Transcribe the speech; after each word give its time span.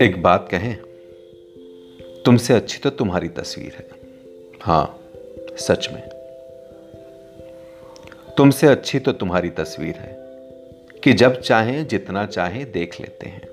एक 0.00 0.14
बात 0.18 0.48
कहें, 0.50 0.76
तुमसे 2.24 2.54
अच्छी 2.54 2.78
तो 2.78 2.90
तुम्हारी 2.90 3.28
तस्वीर 3.28 3.72
है। 3.72 3.86
हाँ 4.60 5.00
सच 5.56 5.88
में। 5.92 6.02
तुमसे 8.36 8.66
अच्छी 8.66 8.98
तो 8.98 9.12
तुम्हारी 9.12 9.50
तस्वीर 9.50 9.94
है 9.94 10.18
कि 11.04 11.12
जब 11.12 11.40
चाहें, 11.40 11.86
जितना 11.86 12.26
चाहें, 12.26 12.72
देख 12.72 13.00
लेते 13.00 13.28
हैं। 13.28 13.48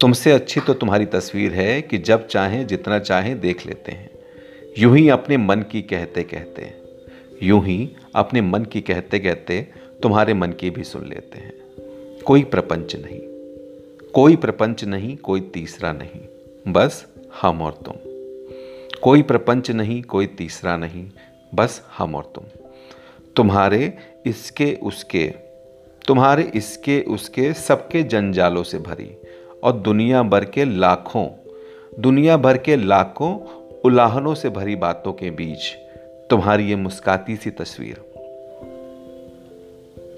तुमसे 0.00 0.32
अच्छी 0.32 0.60
तो 0.60 0.74
तुम्हारी 0.74 1.06
तस्वीर 1.06 1.52
है 1.52 1.82
कि 1.82 1.98
जब 1.98 2.26
चाहें, 2.26 2.66
जितना 2.66 2.98
चाहें, 2.98 3.40
देख 3.40 3.66
लेते 3.66 3.92
हैं। 3.92 4.10
यूँ 4.78 4.96
ही 4.96 5.08
अपने 5.08 5.36
मन 5.36 5.62
की 5.62 5.82
कहते 5.82 6.22
कहते 6.22 6.84
यूँ 7.42 7.64
ही 7.64 7.96
अपने 8.14 8.40
मन 8.40 8.64
की 8.64 8.80
कहते 8.80 9.18
कहते 9.18 9.83
तुम्हारे 10.04 10.34
मन 10.34 10.52
की 10.52 10.70
भी 10.70 10.84
सुन 10.84 11.06
लेते 11.06 11.38
हैं। 11.38 11.52
कोई 12.26 12.42
प्रपंच 12.42 12.96
नहीं। 12.96 13.20
कोई 14.12 14.36
प्रपंच 14.36 14.84
नहीं, 14.84 15.16
कोई 15.16 15.40
तीसरा 15.40 15.92
नहीं। 15.92 16.20
बस 16.72 17.06
हम 17.42 17.62
और 17.62 17.72
तुम। 17.72 17.94
कोई 19.02 19.22
प्रपंच 19.22 19.70
नहीं, 19.70 20.02
कोई 20.02 20.26
तीसरा 20.26 20.76
नहीं। 20.76 21.10
बस 21.54 21.82
हम 21.98 22.14
और 22.14 22.32
तुम। 22.34 22.44
तुम्हारे 23.36 23.94
इसके, 24.26 24.78
उसके। 24.82 25.34
तुम्हारे 26.08 26.52
इसके, 26.54 27.00
उसके 27.00 27.52
सबके 27.52 28.02
जंजालों 28.02 28.62
से 28.62 28.78
भरी। 28.78 29.16
और 29.62 29.72
दुनिया 29.72 30.22
भर 30.22 30.44
के 30.44 30.64
लाखों, 30.64 31.28
दुनिया 31.98 32.36
भर 32.36 32.58
के 32.58 32.76
लाखों 32.76 33.38
उलाहनों 33.84 34.34
से 34.34 34.50
भरी 34.50 34.76
बातों 34.76 35.12
के 35.12 35.30
बीच 35.30 35.74
तुम्हारी 36.30 36.64
ये 36.64 36.76
मुस्काती 36.76 37.36
सी 37.36 37.50
तस्वीर। 37.50 38.13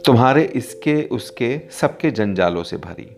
तुम्हारे 0.07 0.43
इसके, 0.45 1.03
उसके, 1.03 1.61
सबके 1.71 2.11
जंजालों 2.11 2.63
से 2.63 2.77
भरी 2.77 3.17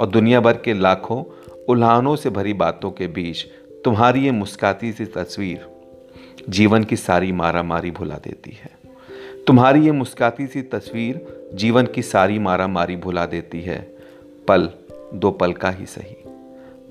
और 0.00 0.06
दुनिया 0.06 0.40
भर 0.40 0.56
के 0.56 0.72
लाखों 0.74 1.24
उल्हानों 1.68 2.16
से 2.16 2.30
भरी 2.30 2.52
बातों 2.52 2.90
के 2.90 3.06
बीच 3.06 3.44
तुम्हारी 3.84 4.24
ये 4.24 4.30
मुस्काती 4.30 4.92
सी 4.92 5.04
तस्वीर 5.04 5.66
जीवन 6.48 6.84
की 6.84 6.96
सारी 6.96 7.32
मारा 7.32 7.62
मारी 7.62 7.90
भुला 7.90 8.14
देती 8.14 8.50
है। 8.50 8.70
तुम्हारी 9.46 9.84
ये 9.84 9.92
मुस्काती 9.92 10.46
सी 10.46 10.62
तस्वीर 10.62 11.50
जीवन 11.54 11.86
की 11.86 12.02
सारी 12.02 12.38
मारा 12.38 12.66
मारी 12.66 12.96
भुला 12.96 13.26
देती 13.26 13.60
है। 13.60 13.96
पल 14.48 14.68
दो 15.14 15.30
पल 15.30 15.52
का 15.52 15.70
ही 15.70 15.86
सही, 15.86 16.16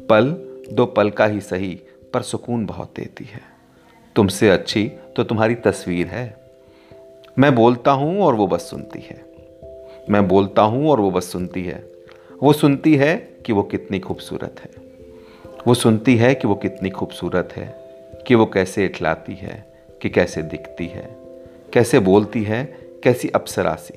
पल 0.09 0.31
दो 0.71 0.85
पल 0.85 1.09
का 1.09 1.25
ही 1.25 1.41
सही 1.41 1.81
पर 2.13 2.21
सुकून 2.21 2.65
बहुत 2.65 2.93
देती 2.95 3.25
है। 3.25 3.41
तुमसे 4.15 4.49
अच्छी 4.49 4.87
तो 5.15 5.23
तुम्हारी 5.23 5.55
तस्वीर 5.55 6.07
है। 6.07 6.25
मैं 7.39 7.55
बोलता 7.55 7.91
हूँ 7.91 8.21
और 8.21 8.35
वो 8.35 8.47
बस 8.47 8.69
सुनती 8.69 8.99
है। 8.99 9.32
मैं 10.09 10.27
बोलता 10.27 10.61
हूँ 10.61 10.89
और 10.89 10.99
वो 10.99 11.11
बस 11.11 11.31
सुनती 11.31 11.63
है। 11.63 11.87
वो 12.43 12.53
सुनती 12.53 12.95
है 12.95 13.15
कि 13.45 13.53
वो 13.53 13.63
कितनी 13.63 13.99
खूबसूरत 13.99 14.55
है। 14.59 14.69
वो 15.67 15.73
सुनती 15.73 16.15
है 16.15 16.35
कि 16.35 16.47
वो 16.47 16.55
कितनी 16.55 16.89
खूबसूरत 16.89 17.49
है, 17.55 17.75
कि 18.27 18.35
वो 18.35 18.45
कैसे 18.45 18.85
इठलाती 18.85 19.33
है, 19.33 19.73
कि 20.01 20.09
कैसे 20.09 20.41
दिखती 20.41 20.85
है, 20.85 21.15
कैसे 21.73 21.99
बोलती 21.99 22.43
है, 22.43 22.77
कैसी 23.03 23.29
अप्सरासी, 23.29 23.93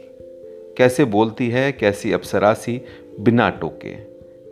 कैसे 0.77 1.05
बोलती 1.05 1.49
है, 1.49 1.73
कैसी 1.73 2.13
अप्सरासी 2.13 2.81
बिना 3.21 3.51
टोके 3.51 3.97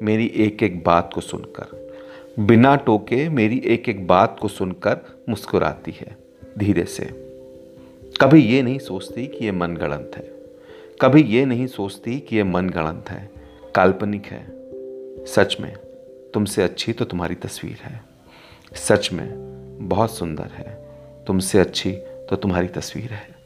मेरी 0.03 0.33
एक 0.37 0.63
एक 0.63 0.85
बात 0.85 1.11
को 1.15 1.21
सुनकर, 1.21 1.95
बिना 2.39 2.77
टोके 2.77 3.29
मेरी 3.29 3.63
एक 3.67 3.89
एक 3.89 4.07
बात 4.07 4.39
को 4.41 4.49
सुनकर 4.49 4.97
मुस्कुराती 5.29 5.93
है 6.01 6.17
धीरे 6.59 6.85
से। 6.85 7.05
कभी 8.21 8.41
ये 8.41 8.63
नहीं 8.63 8.79
सोचती 8.79 9.27
कि 9.27 9.45
ये 9.45 9.53
मन 9.53 9.77
गणत 9.77 10.11
है। 10.17 10.34
कभी 11.01 11.23
ये 11.23 11.45
नहीं 11.45 11.67
सोचती 11.67 12.21
कि 12.21 12.37
यह 12.37 12.45
मन 12.45 12.71
गणत 12.71 13.11
है, 13.11 13.31
काल्पनिक 13.75 14.27
है। 14.27 14.47
सच 15.27 15.57
में, 15.61 15.77
तुमसे 16.35 16.63
अच्छी 16.63 16.93
तो 16.93 17.05
तुम्हारी 17.05 17.35
तस्वीर 17.35 17.79
है। 17.83 18.03
सच 18.75 19.13
में, 19.13 19.29
बहुत 19.89 20.11
सुंदर 20.15 20.45
है। 20.45 20.89
तुमसे 21.27 21.59
अच्छी 21.59 21.93
तो 22.31 22.37
तुम्हारी 22.37 22.69
तस्वीर 22.69 23.13
है। 23.13 23.44